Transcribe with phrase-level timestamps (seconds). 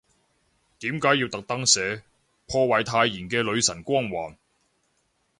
[0.79, 2.01] 點解要特登寫，
[2.47, 4.35] 破壞太妍嘅女神光環